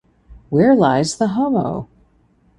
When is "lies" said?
0.73-1.19